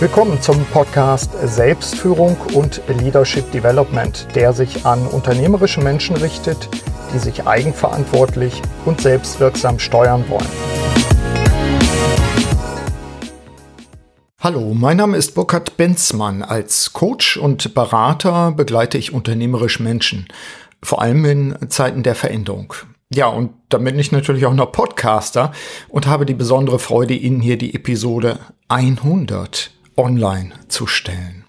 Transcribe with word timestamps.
Willkommen 0.00 0.40
zum 0.40 0.64
Podcast 0.66 1.32
Selbstführung 1.42 2.36
und 2.54 2.80
Leadership 2.86 3.50
Development, 3.50 4.28
der 4.32 4.52
sich 4.52 4.86
an 4.86 5.04
unternehmerische 5.08 5.80
Menschen 5.80 6.14
richtet, 6.14 6.68
die 7.12 7.18
sich 7.18 7.48
eigenverantwortlich 7.48 8.62
und 8.84 9.00
selbstwirksam 9.00 9.80
steuern 9.80 10.24
wollen. 10.28 10.46
Hallo, 14.38 14.72
mein 14.72 14.98
Name 14.98 15.16
ist 15.16 15.34
Burkhard 15.34 15.76
Benzmann. 15.76 16.44
Als 16.44 16.92
Coach 16.92 17.36
und 17.36 17.74
Berater 17.74 18.52
begleite 18.52 18.98
ich 18.98 19.12
unternehmerisch 19.12 19.80
Menschen, 19.80 20.28
vor 20.80 21.02
allem 21.02 21.24
in 21.24 21.70
Zeiten 21.70 22.04
der 22.04 22.14
Veränderung. 22.14 22.72
Ja, 23.12 23.26
und 23.26 23.50
dann 23.68 23.82
bin 23.82 23.98
ich 23.98 24.12
natürlich 24.12 24.46
auch 24.46 24.54
noch 24.54 24.70
Podcaster 24.70 25.50
und 25.88 26.06
habe 26.06 26.24
die 26.24 26.34
besondere 26.34 26.78
Freude, 26.78 27.14
Ihnen 27.14 27.40
hier 27.40 27.58
die 27.58 27.74
Episode 27.74 28.38
100 28.68 29.72
online 29.98 30.52
zu 30.68 30.86
stellen. 30.86 31.44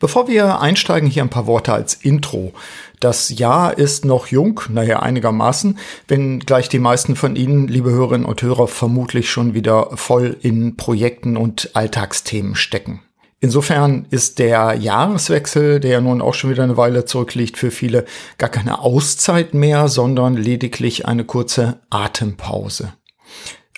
Bevor 0.00 0.28
wir 0.28 0.60
einsteigen, 0.60 1.08
hier 1.08 1.22
ein 1.22 1.30
paar 1.30 1.46
Worte 1.46 1.72
als 1.72 1.94
Intro. 1.94 2.52
Das 3.00 3.30
Jahr 3.30 3.78
ist 3.78 4.04
noch 4.04 4.26
jung, 4.26 4.60
naja, 4.68 5.00
einigermaßen, 5.00 5.78
wenn 6.08 6.40
gleich 6.40 6.68
die 6.68 6.78
meisten 6.78 7.16
von 7.16 7.36
Ihnen, 7.36 7.68
liebe 7.68 7.90
Hörerinnen 7.90 8.26
und 8.26 8.42
Hörer, 8.42 8.68
vermutlich 8.68 9.30
schon 9.30 9.54
wieder 9.54 9.96
voll 9.96 10.36
in 10.42 10.76
Projekten 10.76 11.38
und 11.38 11.70
Alltagsthemen 11.74 12.54
stecken. 12.54 13.00
Insofern 13.40 14.06
ist 14.10 14.38
der 14.38 14.74
Jahreswechsel, 14.74 15.78
der 15.78 15.90
ja 15.90 16.00
nun 16.00 16.22
auch 16.22 16.34
schon 16.34 16.50
wieder 16.50 16.64
eine 16.64 16.76
Weile 16.76 17.04
zurückliegt, 17.04 17.56
für 17.56 17.70
viele 17.70 18.04
gar 18.38 18.48
keine 18.48 18.80
Auszeit 18.80 19.54
mehr, 19.54 19.88
sondern 19.88 20.34
lediglich 20.34 21.06
eine 21.06 21.24
kurze 21.24 21.80
Atempause. 21.90 22.94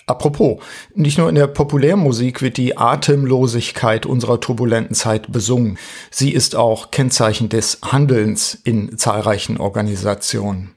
Apropos, 0.07 0.61
nicht 0.95 1.17
nur 1.17 1.27
in 1.27 1.35
der 1.35 1.47
Populärmusik 1.47 2.41
wird 2.41 2.55
die 2.55 2.77
Atemlosigkeit 2.77 4.05
unserer 4.05 4.39
turbulenten 4.39 4.95
Zeit 4.95 5.29
besungen. 5.33 5.77
Sie 6.09 6.31
ist 6.31 6.55
auch 6.55 6.91
Kennzeichen 6.91 7.49
des 7.49 7.79
Handelns 7.83 8.57
in 8.63 8.97
zahlreichen 8.97 9.57
Organisationen. 9.57 10.73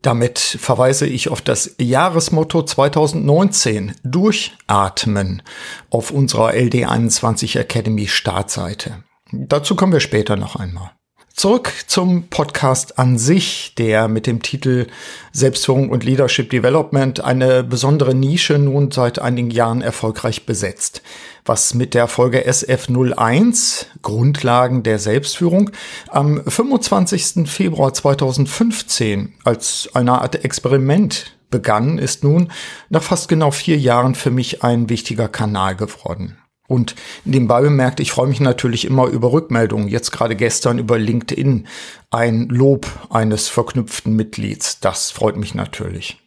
Damit 0.00 0.38
verweise 0.38 1.06
ich 1.06 1.28
auf 1.28 1.42
das 1.42 1.76
Jahresmotto 1.78 2.62
2019 2.62 3.96
Durchatmen 4.02 5.42
auf 5.90 6.10
unserer 6.10 6.52
LD21 6.52 7.58
Academy 7.58 8.06
Startseite. 8.08 9.04
Dazu 9.30 9.76
kommen 9.76 9.92
wir 9.92 10.00
später 10.00 10.36
noch 10.36 10.56
einmal. 10.56 10.90
Zurück 11.34 11.72
zum 11.86 12.28
Podcast 12.28 12.98
an 12.98 13.16
sich, 13.16 13.74
der 13.78 14.08
mit 14.08 14.26
dem 14.26 14.42
Titel 14.42 14.88
Selbstführung 15.32 15.88
und 15.88 16.04
Leadership 16.04 16.50
Development 16.50 17.24
eine 17.24 17.64
besondere 17.64 18.14
Nische 18.14 18.58
nun 18.58 18.90
seit 18.90 19.18
einigen 19.18 19.50
Jahren 19.50 19.80
erfolgreich 19.80 20.44
besetzt. 20.44 21.02
Was 21.46 21.72
mit 21.72 21.94
der 21.94 22.08
Folge 22.08 22.46
SF01 22.46 23.86
Grundlagen 24.02 24.82
der 24.82 24.98
Selbstführung 24.98 25.70
am 26.08 26.44
25. 26.44 27.48
Februar 27.48 27.94
2015 27.94 29.32
als 29.44 29.88
eine 29.94 30.20
Art 30.20 30.44
Experiment 30.44 31.36
begann, 31.50 31.98
ist 31.98 32.22
nun 32.22 32.52
nach 32.90 33.02
fast 33.02 33.28
genau 33.28 33.50
vier 33.50 33.78
Jahren 33.78 34.14
für 34.14 34.30
mich 34.30 34.62
ein 34.62 34.88
wichtiger 34.88 35.28
Kanal 35.28 35.74
geworden. 35.76 36.36
Und 36.70 36.94
nebenbei 37.24 37.62
bemerkt, 37.62 37.98
ich 37.98 38.12
freue 38.12 38.28
mich 38.28 38.38
natürlich 38.38 38.84
immer 38.84 39.08
über 39.08 39.32
Rückmeldungen. 39.32 39.88
Jetzt 39.88 40.12
gerade 40.12 40.36
gestern 40.36 40.78
über 40.78 41.00
LinkedIn 41.00 41.66
ein 42.10 42.48
Lob 42.48 42.86
eines 43.10 43.48
verknüpften 43.48 44.14
Mitglieds. 44.14 44.78
Das 44.78 45.10
freut 45.10 45.36
mich 45.36 45.56
natürlich. 45.56 46.18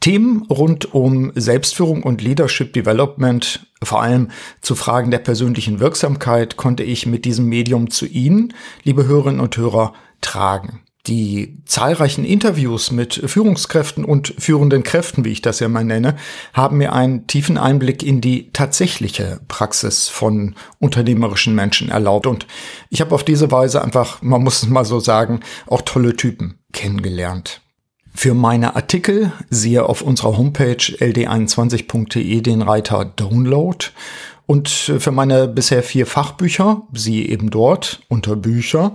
Themen 0.00 0.42
rund 0.50 0.92
um 0.92 1.30
Selbstführung 1.36 2.02
und 2.02 2.20
Leadership 2.20 2.72
Development, 2.72 3.64
vor 3.80 4.02
allem 4.02 4.32
zu 4.60 4.74
Fragen 4.74 5.12
der 5.12 5.18
persönlichen 5.18 5.78
Wirksamkeit, 5.78 6.56
konnte 6.56 6.82
ich 6.82 7.06
mit 7.06 7.24
diesem 7.24 7.46
Medium 7.46 7.88
zu 7.88 8.06
Ihnen, 8.06 8.54
liebe 8.82 9.06
Hörerinnen 9.06 9.40
und 9.40 9.56
Hörer, 9.56 9.94
tragen. 10.20 10.80
Die 11.06 11.62
zahlreichen 11.66 12.24
Interviews 12.24 12.90
mit 12.90 13.14
Führungskräften 13.14 14.04
und 14.04 14.34
führenden 14.38 14.82
Kräften, 14.82 15.24
wie 15.24 15.30
ich 15.30 15.42
das 15.42 15.60
ja 15.60 15.68
mal 15.68 15.84
nenne, 15.84 16.16
haben 16.52 16.78
mir 16.78 16.92
einen 16.92 17.26
tiefen 17.28 17.58
Einblick 17.58 18.02
in 18.02 18.20
die 18.20 18.50
tatsächliche 18.52 19.40
Praxis 19.46 20.08
von 20.08 20.56
unternehmerischen 20.80 21.54
Menschen 21.54 21.90
erlaubt. 21.90 22.26
Und 22.26 22.46
ich 22.90 23.00
habe 23.00 23.14
auf 23.14 23.24
diese 23.24 23.52
Weise 23.52 23.82
einfach, 23.82 24.20
man 24.20 24.42
muss 24.42 24.62
es 24.62 24.68
mal 24.68 24.84
so 24.84 24.98
sagen, 24.98 25.40
auch 25.66 25.82
tolle 25.82 26.16
Typen 26.16 26.58
kennengelernt. 26.72 27.60
Für 28.18 28.32
meine 28.32 28.76
Artikel 28.76 29.30
siehe 29.50 29.84
auf 29.84 30.00
unserer 30.00 30.38
Homepage 30.38 30.78
ld21.de 30.78 32.40
den 32.40 32.62
Reiter 32.62 33.04
Download 33.04 33.84
und 34.46 34.70
für 34.70 35.10
meine 35.10 35.46
bisher 35.46 35.82
vier 35.82 36.06
Fachbücher, 36.06 36.80
sie 36.94 37.28
eben 37.28 37.50
dort 37.50 38.00
unter 38.08 38.34
Bücher, 38.34 38.94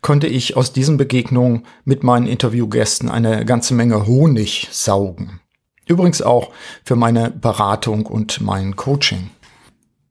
konnte 0.00 0.26
ich 0.26 0.56
aus 0.56 0.72
diesen 0.72 0.96
Begegnungen 0.96 1.66
mit 1.84 2.02
meinen 2.02 2.26
Interviewgästen 2.26 3.10
eine 3.10 3.44
ganze 3.44 3.74
Menge 3.74 4.06
Honig 4.06 4.68
saugen. 4.70 5.40
Übrigens 5.86 6.22
auch 6.22 6.48
für 6.82 6.96
meine 6.96 7.30
Beratung 7.30 8.06
und 8.06 8.40
mein 8.40 8.74
Coaching. 8.74 9.28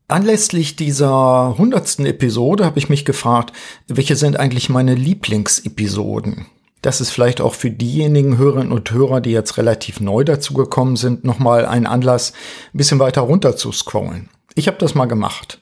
Anlässlich 0.07 0.75
dieser 0.75 1.55
hundertsten 1.57 2.05
Episode 2.05 2.63
habe 2.65 2.77
ich 2.77 2.89
mich 2.89 3.05
gefragt, 3.05 3.53
welche 3.87 4.15
sind 4.15 4.39
eigentlich 4.39 4.69
meine 4.69 4.93
Lieblingsepisoden? 4.93 6.45
Das 6.81 6.99
ist 6.99 7.11
vielleicht 7.11 7.41
auch 7.41 7.53
für 7.53 7.69
diejenigen 7.69 8.37
Hörerinnen 8.37 8.71
und 8.71 8.91
Hörer, 8.91 9.21
die 9.21 9.31
jetzt 9.31 9.57
relativ 9.57 9.99
neu 9.99 10.23
dazugekommen 10.23 10.95
sind, 10.95 11.23
nochmal 11.23 11.65
ein 11.65 11.85
Anlass, 11.85 12.33
ein 12.73 12.77
bisschen 12.77 12.99
weiter 12.99 13.21
runter 13.21 13.55
zu 13.55 13.71
scrollen. 13.71 14.29
Ich 14.55 14.67
habe 14.67 14.77
das 14.77 14.95
mal 14.95 15.05
gemacht. 15.05 15.61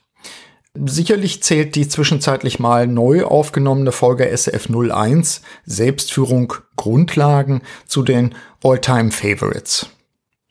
Sicherlich 0.74 1.42
zählt 1.42 1.74
die 1.74 1.88
zwischenzeitlich 1.88 2.60
mal 2.60 2.86
neu 2.86 3.24
aufgenommene 3.24 3.92
Folge 3.92 4.32
SF01 4.32 5.40
Selbstführung 5.66 6.54
Grundlagen 6.76 7.62
zu 7.86 8.02
den 8.02 8.34
All-Time 8.62 9.10
Favorites. 9.10 9.90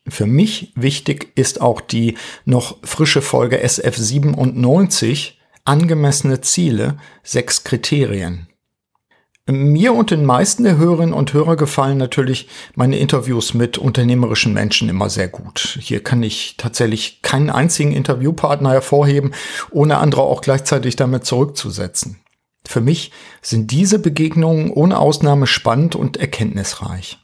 Für 0.07 0.25
mich 0.25 0.74
wichtig 0.75 1.31
ist 1.36 1.62
auch 1.62 1.80
die 1.80 2.18
noch 2.44 2.78
frische 2.84 3.22
Folge 3.22 3.63
SF97 3.63 5.34
angemessene 5.63 6.41
Ziele, 6.41 6.97
sechs 7.24 7.63
Kriterien. 7.63 8.49
Mir 9.52 9.94
und 9.94 10.12
den 10.12 10.26
meisten 10.26 10.64
der 10.64 10.78
Hörerinnen 10.78 11.14
und 11.14 11.34
Hörer 11.34 11.56
gefallen 11.56 11.98
natürlich 11.98 12.48
meine 12.76 13.00
Interviews 13.00 13.54
mit 13.54 13.78
unternehmerischen 13.78 14.54
Menschen 14.54 14.90
immer 14.90 15.10
sehr 15.10 15.28
gut. 15.28 15.80
Hier 15.82 16.04
kann 16.04 16.22
ich 16.22 16.56
tatsächlich 16.58 17.22
keinen 17.22 17.50
einzigen 17.50 17.92
Interviewpartner 17.92 18.72
hervorheben, 18.72 19.32
ohne 19.72 19.98
andere 19.98 20.22
auch 20.22 20.42
gleichzeitig 20.42 20.96
damit 20.96 21.26
zurückzusetzen. 21.26 22.20
Für 22.68 22.82
mich 22.82 23.12
sind 23.42 23.72
diese 23.72 23.98
Begegnungen 23.98 24.70
ohne 24.70 25.00
Ausnahme 25.00 25.48
spannend 25.48 25.96
und 25.96 26.18
erkenntnisreich. 26.18 27.18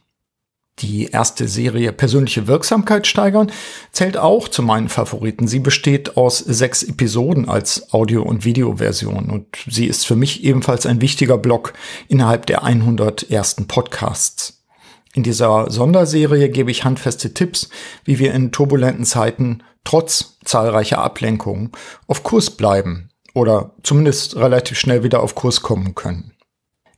Die 0.80 1.06
erste 1.06 1.48
Serie 1.48 1.94
Persönliche 1.94 2.48
Wirksamkeit 2.48 3.08
steigern 3.08 3.50
zählt 3.94 4.18
auch 4.18 4.50
zu 4.50 4.62
meinen 4.62 4.90
Favoriten. 4.90 5.48
Sie 5.48 5.60
besteht 5.60 6.18
aus 6.18 6.40
sechs 6.40 6.84
Episoden 6.84 7.48
als 7.48 7.94
Audio- 7.94 8.24
und 8.24 8.44
Videoversion 8.44 9.30
und 9.30 9.48
sie 9.70 9.86
ist 9.86 10.06
für 10.06 10.18
mich 10.18 10.44
ebenfalls 10.44 10.86
ein 10.86 11.00
wichtiger 11.00 11.38
Block 11.38 11.72
innerhalb 12.10 12.46
der 12.46 12.66
100 12.66 13.32
ersten 13.32 13.68
Podcasts. 13.68 14.66
In 15.14 15.24
dieser 15.24 15.72
Sonderserie 15.72 16.50
gebe 16.50 16.72
ich 16.72 16.84
handfeste 16.84 17.34
Tipps, 17.34 17.70
wie 18.04 18.20
wir 18.20 18.34
in 18.34 18.52
turbulenten 18.52 19.06
Zeiten 19.06 19.64
trotz 19.86 20.38
zahlreicher 20.44 20.98
Ablenkungen 20.98 21.72
auf 22.08 22.24
Kurs 22.24 22.50
bleiben 22.50 23.12
oder 23.34 23.72
zumindest 23.82 24.36
relativ 24.36 24.78
schnell 24.78 25.04
wieder 25.04 25.24
auf 25.24 25.36
Kurs 25.36 25.62
kommen 25.62 25.96
können 25.96 26.35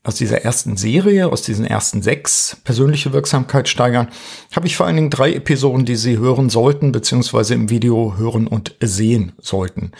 aus 0.07 0.15
dieser 0.15 0.43
ersten 0.43 0.77
Serie, 0.77 1.29
aus 1.29 1.41
diesen 1.41 1.65
ersten 1.65 2.01
sechs 2.01 2.55
persönliche 2.63 3.11
Wirksamkeit 3.11 3.67
steigern, 3.67 4.07
habe 4.55 4.65
ich 4.65 4.77
vor 4.77 4.85
allen 4.85 4.95
Dingen 4.95 5.09
drei 5.09 5.33
Episoden, 5.33 5.83
die 5.83 5.97
Sie 5.97 6.17
hören 6.17 6.49
sollten, 6.49 6.93
beziehungsweise 6.93 7.55
im 7.55 7.69
Video 7.69 8.15
hören 8.17 8.47
und 8.47 8.75
sehen 8.79 9.33
sollten. 9.37 9.91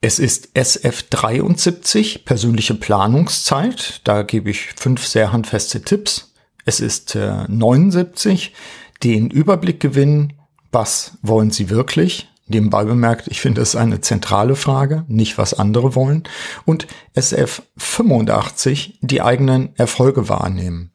Es 0.00 0.20
ist 0.20 0.56
SF73, 0.56 2.24
persönliche 2.24 2.74
Planungszeit. 2.74 4.00
Da 4.04 4.22
gebe 4.22 4.48
ich 4.48 4.68
fünf 4.76 5.04
sehr 5.04 5.32
handfeste 5.32 5.82
Tipps. 5.82 6.32
Es 6.64 6.78
ist 6.78 7.16
äh, 7.16 7.44
79, 7.48 8.54
den 9.02 9.28
Überblick 9.28 9.80
gewinnen. 9.80 10.34
Was 10.70 11.18
wollen 11.22 11.50
Sie 11.50 11.68
wirklich? 11.68 12.28
Nebenbei 12.48 12.84
bemerkt, 12.84 13.28
ich 13.28 13.40
finde 13.40 13.60
es 13.60 13.76
eine 13.76 14.00
zentrale 14.00 14.56
Frage, 14.56 15.04
nicht 15.06 15.38
was 15.38 15.54
andere 15.54 15.94
wollen. 15.94 16.24
Und 16.64 16.86
SF 17.14 17.62
85, 17.76 18.98
die 19.02 19.20
eigenen 19.20 19.70
Erfolge 19.76 20.28
wahrnehmen. 20.28 20.90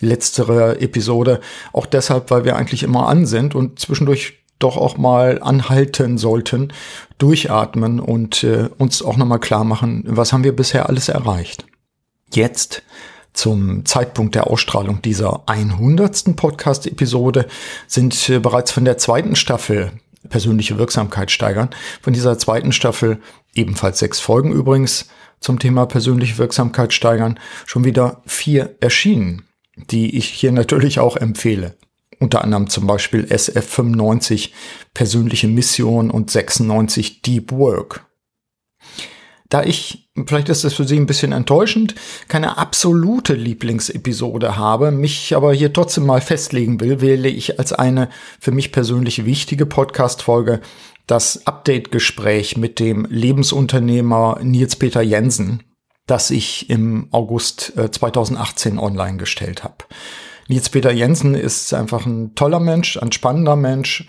Letztere 0.00 0.80
Episode 0.80 1.40
auch 1.72 1.86
deshalb, 1.86 2.30
weil 2.30 2.44
wir 2.44 2.56
eigentlich 2.56 2.82
immer 2.82 3.08
an 3.08 3.24
sind 3.24 3.54
und 3.54 3.78
zwischendurch 3.78 4.34
doch 4.58 4.76
auch 4.76 4.96
mal 4.96 5.40
anhalten 5.42 6.18
sollten, 6.18 6.72
durchatmen 7.18 8.00
und 8.00 8.42
äh, 8.42 8.68
uns 8.78 9.02
auch 9.02 9.16
nochmal 9.16 9.40
klar 9.40 9.64
machen, 9.64 10.02
was 10.06 10.32
haben 10.32 10.44
wir 10.44 10.56
bisher 10.56 10.88
alles 10.88 11.08
erreicht. 11.08 11.66
Jetzt 12.32 12.82
zum 13.36 13.84
Zeitpunkt 13.84 14.34
der 14.34 14.46
Ausstrahlung 14.48 15.02
dieser 15.02 15.42
100. 15.46 16.36
Podcast-Episode 16.36 17.46
sind 17.86 18.28
äh, 18.30 18.38
bereits 18.38 18.72
von 18.72 18.84
der 18.84 18.98
zweiten 18.98 19.36
Staffel 19.36 19.92
persönliche 20.28 20.78
Wirksamkeit 20.78 21.30
steigern. 21.30 21.70
Von 22.02 22.12
dieser 22.12 22.38
zweiten 22.38 22.72
Staffel, 22.72 23.18
ebenfalls 23.54 23.98
sechs 23.98 24.20
Folgen 24.20 24.52
übrigens, 24.52 25.08
zum 25.40 25.58
Thema 25.58 25.86
persönliche 25.86 26.38
Wirksamkeit 26.38 26.92
steigern, 26.92 27.38
schon 27.66 27.84
wieder 27.84 28.22
vier 28.26 28.76
erschienen, 28.80 29.42
die 29.76 30.16
ich 30.16 30.28
hier 30.28 30.52
natürlich 30.52 30.98
auch 30.98 31.16
empfehle. 31.16 31.76
Unter 32.18 32.42
anderem 32.42 32.68
zum 32.70 32.86
Beispiel 32.86 33.24
SF95 33.24 34.50
persönliche 34.94 35.48
Mission 35.48 36.10
und 36.10 36.30
96 36.30 37.20
Deep 37.22 37.52
Work. 37.52 38.06
Da 39.48 39.62
ich, 39.62 40.08
vielleicht 40.26 40.48
ist 40.48 40.64
das 40.64 40.74
für 40.74 40.84
Sie 40.84 40.96
ein 40.96 41.06
bisschen 41.06 41.32
enttäuschend, 41.32 41.94
keine 42.28 42.58
absolute 42.58 43.34
Lieblingsepisode 43.34 44.56
habe, 44.56 44.90
mich 44.90 45.36
aber 45.36 45.52
hier 45.52 45.72
trotzdem 45.72 46.06
mal 46.06 46.20
festlegen 46.20 46.80
will, 46.80 47.00
wähle 47.00 47.28
ich 47.28 47.58
als 47.58 47.72
eine 47.72 48.08
für 48.40 48.50
mich 48.50 48.72
persönlich 48.72 49.24
wichtige 49.24 49.66
Podcast-Folge 49.66 50.60
das 51.06 51.46
Update-Gespräch 51.46 52.56
mit 52.56 52.80
dem 52.80 53.06
Lebensunternehmer 53.08 54.40
Nils 54.42 54.74
Peter 54.74 55.02
Jensen, 55.02 55.62
das 56.06 56.30
ich 56.30 56.68
im 56.68 57.08
August 57.12 57.72
2018 57.90 58.76
äh, 58.76 58.80
online 58.80 59.16
gestellt 59.16 59.62
habe. 59.62 59.84
Nils 60.48 60.68
Peter 60.70 60.90
Jensen 60.92 61.34
ist 61.34 61.72
einfach 61.72 62.06
ein 62.06 62.34
toller 62.34 62.60
Mensch, 62.60 62.96
ein 62.96 63.12
spannender 63.12 63.56
Mensch 63.56 64.06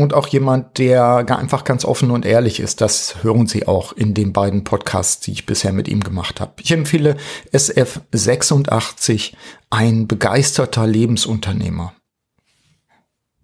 und 0.00 0.14
auch 0.14 0.28
jemand, 0.28 0.78
der 0.78 1.16
einfach 1.36 1.64
ganz 1.64 1.84
offen 1.84 2.10
und 2.10 2.24
ehrlich 2.24 2.60
ist. 2.60 2.80
Das 2.80 3.22
hören 3.22 3.46
Sie 3.46 3.68
auch 3.68 3.92
in 3.92 4.14
den 4.14 4.32
beiden 4.32 4.64
Podcasts, 4.64 5.20
die 5.20 5.32
ich 5.32 5.46
bisher 5.46 5.72
mit 5.72 5.88
ihm 5.88 6.00
gemacht 6.00 6.40
habe. 6.40 6.52
Ich 6.60 6.72
empfehle 6.72 7.16
SF86, 7.52 9.32
ein 9.70 10.08
begeisterter 10.08 10.86
Lebensunternehmer. 10.86 11.92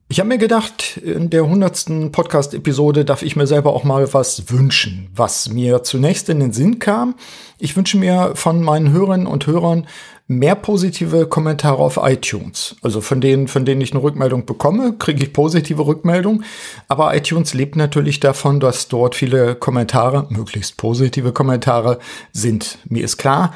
Ich 0.08 0.20
habe 0.20 0.28
mir 0.28 0.38
gedacht, 0.38 0.98
in 0.98 1.30
der 1.30 1.48
hundertsten 1.48 2.12
Podcast-Episode 2.12 3.04
darf 3.04 3.22
ich 3.22 3.34
mir 3.34 3.48
selber 3.48 3.72
auch 3.72 3.82
mal 3.82 4.14
was 4.14 4.52
wünschen, 4.52 5.10
was 5.12 5.48
mir 5.48 5.82
zunächst 5.82 6.28
in 6.28 6.38
den 6.38 6.52
Sinn 6.52 6.78
kam. 6.78 7.16
Ich 7.58 7.76
wünsche 7.76 7.96
mir 7.96 8.32
von 8.34 8.62
meinen 8.62 8.92
Hörerinnen 8.92 9.26
und 9.26 9.48
Hörern 9.48 9.88
mehr 10.28 10.56
positive 10.56 11.26
Kommentare 11.26 11.78
auf 11.78 12.00
iTunes. 12.02 12.76
Also 12.82 13.00
von 13.00 13.20
denen, 13.20 13.46
von 13.49 13.64
denen 13.64 13.81
ich 13.81 13.93
eine 13.93 14.02
Rückmeldung 14.02 14.44
bekomme, 14.44 14.94
kriege 14.99 15.23
ich 15.23 15.32
positive 15.32 15.87
Rückmeldung. 15.87 16.43
Aber 16.88 17.14
iTunes 17.14 17.55
lebt 17.55 17.76
natürlich 17.76 18.19
davon, 18.19 18.58
dass 18.58 18.88
dort 18.88 19.14
viele 19.14 19.55
Kommentare, 19.55 20.26
möglichst 20.31 20.76
positive 20.76 21.32
Kommentare 21.32 21.99
sind. 22.32 22.78
Mir 22.88 23.05
ist 23.05 23.19
klar, 23.19 23.55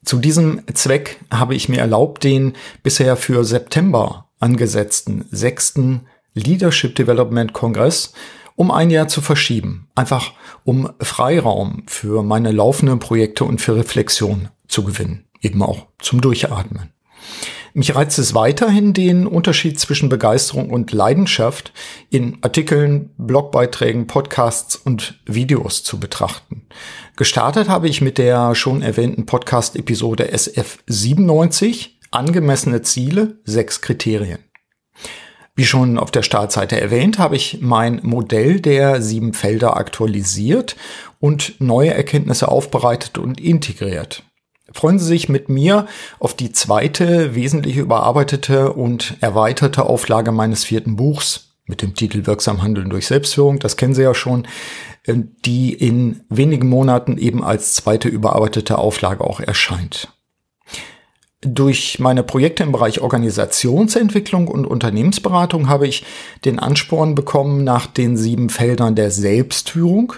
Zu 0.03 0.17
diesem 0.17 0.61
Zweck 0.73 1.19
habe 1.31 1.55
ich 1.55 1.69
mir 1.69 1.79
erlaubt, 1.79 2.23
den 2.23 2.53
bisher 2.83 3.15
für 3.15 3.43
September 3.43 4.29
angesetzten 4.39 5.25
sechsten 5.29 6.07
Leadership 6.33 6.95
Development 6.95 7.53
Kongress 7.53 8.13
um 8.55 8.69
ein 8.69 8.89
Jahr 8.91 9.07
zu 9.07 9.21
verschieben. 9.21 9.87
Einfach 9.95 10.33
um 10.63 10.91
Freiraum 10.99 11.83
für 11.87 12.21
meine 12.21 12.51
laufenden 12.51 12.99
Projekte 12.99 13.43
und 13.43 13.61
für 13.61 13.75
Reflexion 13.75 14.49
zu 14.67 14.83
gewinnen. 14.83 15.25
Eben 15.41 15.63
auch 15.63 15.87
zum 15.99 16.21
Durchatmen. 16.21 16.91
Mich 17.73 17.95
reizt 17.95 18.19
es 18.19 18.33
weiterhin, 18.33 18.93
den 18.93 19.25
Unterschied 19.25 19.79
zwischen 19.79 20.09
Begeisterung 20.09 20.71
und 20.71 20.91
Leidenschaft 20.91 21.71
in 22.09 22.37
Artikeln, 22.41 23.11
Blogbeiträgen, 23.17 24.07
Podcasts 24.07 24.75
und 24.75 25.21
Videos 25.25 25.83
zu 25.83 25.99
betrachten. 25.99 26.63
Gestartet 27.15 27.69
habe 27.69 27.87
ich 27.87 28.01
mit 28.01 28.17
der 28.17 28.55
schon 28.55 28.81
erwähnten 28.81 29.25
Podcast-Episode 29.25 30.33
SF97, 30.33 31.91
angemessene 32.11 32.81
Ziele, 32.81 33.39
sechs 33.45 33.79
Kriterien. 33.81 34.39
Wie 35.55 35.65
schon 35.65 35.97
auf 35.97 36.11
der 36.11 36.23
Startseite 36.23 36.79
erwähnt, 36.79 37.19
habe 37.19 37.35
ich 37.35 37.59
mein 37.61 37.99
Modell 38.03 38.59
der 38.59 39.01
sieben 39.01 39.33
Felder 39.33 39.77
aktualisiert 39.77 40.75
und 41.19 41.59
neue 41.59 41.93
Erkenntnisse 41.93 42.47
aufbereitet 42.47 43.17
und 43.17 43.39
integriert. 43.39 44.23
Freuen 44.73 44.99
Sie 44.99 45.05
sich 45.05 45.29
mit 45.29 45.49
mir 45.49 45.87
auf 46.19 46.33
die 46.33 46.51
zweite, 46.51 47.35
wesentlich 47.35 47.77
überarbeitete 47.77 48.73
und 48.73 49.17
erweiterte 49.21 49.85
Auflage 49.85 50.31
meines 50.31 50.63
vierten 50.63 50.95
Buchs 50.95 51.51
mit 51.65 51.81
dem 51.81 51.95
Titel 51.95 52.25
Wirksam 52.25 52.61
Handeln 52.61 52.89
durch 52.89 53.07
Selbstführung. 53.07 53.59
Das 53.59 53.77
kennen 53.77 53.93
Sie 53.93 54.03
ja 54.03 54.13
schon, 54.13 54.47
äh, 55.05 55.15
die 55.45 55.73
in 55.73 56.21
wenigen 56.29 56.69
Monaten 56.69 57.17
eben 57.17 57.43
als 57.43 57.73
zweite 57.73 58.09
überarbeitete 58.09 58.77
Auflage 58.77 59.23
auch 59.23 59.39
erscheint. 59.39 60.09
Durch 61.43 61.97
meine 61.97 62.21
Projekte 62.21 62.61
im 62.61 62.71
Bereich 62.71 63.01
Organisationsentwicklung 63.01 64.47
und 64.47 64.67
Unternehmensberatung 64.67 65.69
habe 65.69 65.87
ich 65.87 66.05
den 66.45 66.59
Ansporn 66.59 67.15
bekommen, 67.15 67.63
nach 67.63 67.87
den 67.87 68.15
sieben 68.15 68.49
Feldern 68.49 68.93
der 68.93 69.09
Selbstführung 69.09 70.13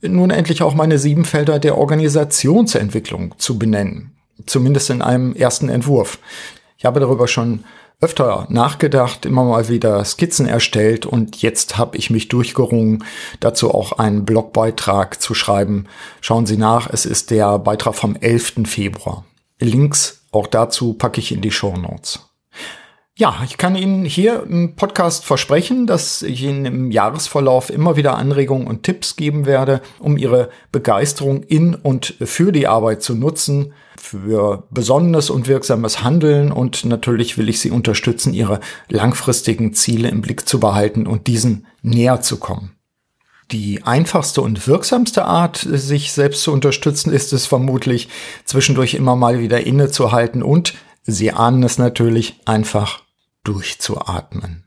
nun 0.00 0.30
endlich 0.30 0.62
auch 0.62 0.74
meine 0.74 0.98
sieben 0.98 1.24
Felder 1.24 1.58
der 1.58 1.78
Organisationsentwicklung 1.78 3.34
zu 3.38 3.58
benennen. 3.58 4.12
Zumindest 4.46 4.90
in 4.90 5.02
einem 5.02 5.34
ersten 5.34 5.68
Entwurf. 5.68 6.18
Ich 6.76 6.84
habe 6.84 7.00
darüber 7.00 7.26
schon 7.26 7.64
öfter 8.00 8.46
nachgedacht, 8.48 9.26
immer 9.26 9.42
mal 9.42 9.68
wieder 9.68 10.04
Skizzen 10.04 10.46
erstellt 10.46 11.04
und 11.04 11.42
jetzt 11.42 11.76
habe 11.76 11.96
ich 11.96 12.10
mich 12.10 12.28
durchgerungen, 12.28 13.04
dazu 13.40 13.74
auch 13.74 13.92
einen 13.92 14.24
Blogbeitrag 14.24 15.20
zu 15.20 15.34
schreiben. 15.34 15.86
Schauen 16.20 16.46
Sie 16.46 16.56
nach, 16.56 16.88
es 16.88 17.06
ist 17.06 17.32
der 17.32 17.58
Beitrag 17.58 17.96
vom 17.96 18.14
11. 18.14 18.66
Februar. 18.66 19.24
Links 19.58 20.18
auch 20.30 20.46
dazu 20.46 20.94
packe 20.94 21.20
ich 21.20 21.32
in 21.32 21.40
die 21.40 21.50
Show 21.50 21.76
Notes. 21.76 22.27
Ja, 23.20 23.42
ich 23.44 23.58
kann 23.58 23.74
Ihnen 23.74 24.04
hier 24.04 24.44
im 24.44 24.76
Podcast 24.76 25.24
versprechen, 25.24 25.88
dass 25.88 26.22
ich 26.22 26.44
Ihnen 26.44 26.64
im 26.66 26.90
Jahresverlauf 26.92 27.68
immer 27.68 27.96
wieder 27.96 28.16
Anregungen 28.16 28.68
und 28.68 28.84
Tipps 28.84 29.16
geben 29.16 29.44
werde, 29.44 29.80
um 29.98 30.16
Ihre 30.16 30.50
Begeisterung 30.70 31.42
in 31.42 31.74
und 31.74 32.14
für 32.20 32.52
die 32.52 32.68
Arbeit 32.68 33.02
zu 33.02 33.16
nutzen, 33.16 33.72
für 34.00 34.68
besonnenes 34.70 35.30
und 35.30 35.48
wirksames 35.48 36.04
Handeln 36.04 36.52
und 36.52 36.84
natürlich 36.84 37.36
will 37.36 37.48
ich 37.48 37.58
Sie 37.58 37.72
unterstützen, 37.72 38.34
Ihre 38.34 38.60
langfristigen 38.88 39.74
Ziele 39.74 40.10
im 40.10 40.20
Blick 40.20 40.48
zu 40.48 40.60
behalten 40.60 41.08
und 41.08 41.26
diesen 41.26 41.66
näher 41.82 42.20
zu 42.20 42.36
kommen. 42.36 42.76
Die 43.50 43.82
einfachste 43.82 44.42
und 44.42 44.68
wirksamste 44.68 45.24
Art, 45.24 45.56
sich 45.56 46.12
selbst 46.12 46.44
zu 46.44 46.52
unterstützen, 46.52 47.12
ist 47.12 47.32
es 47.32 47.46
vermutlich, 47.46 48.08
zwischendurch 48.44 48.94
immer 48.94 49.16
mal 49.16 49.40
wieder 49.40 49.66
innezuhalten 49.66 50.44
und, 50.44 50.74
Sie 51.02 51.32
ahnen 51.32 51.62
es 51.62 51.78
natürlich, 51.78 52.38
einfach 52.44 53.07
durchzuatmen. 53.44 54.64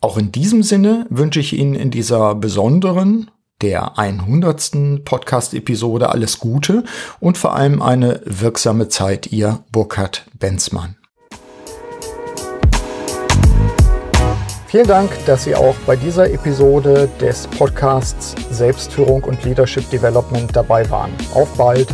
Auch 0.00 0.18
in 0.18 0.32
diesem 0.32 0.62
Sinne 0.62 1.06
wünsche 1.10 1.40
ich 1.40 1.52
Ihnen 1.52 1.74
in 1.74 1.90
dieser 1.90 2.34
besonderen, 2.34 3.30
der 3.60 3.98
100. 3.98 5.04
Podcast-Episode 5.04 6.08
alles 6.08 6.40
Gute 6.40 6.84
und 7.20 7.38
vor 7.38 7.54
allem 7.54 7.80
eine 7.80 8.20
wirksame 8.24 8.88
Zeit, 8.88 9.30
Ihr 9.30 9.64
Burkhard 9.70 10.26
Benzmann. 10.38 10.96
Vielen 14.66 14.88
Dank, 14.88 15.10
dass 15.26 15.44
Sie 15.44 15.54
auch 15.54 15.76
bei 15.86 15.96
dieser 15.96 16.30
Episode 16.30 17.08
des 17.20 17.46
Podcasts 17.46 18.34
Selbstführung 18.50 19.22
und 19.24 19.44
Leadership 19.44 19.88
Development 19.90 20.50
dabei 20.56 20.88
waren. 20.88 21.12
Auf 21.34 21.54
bald! 21.58 21.88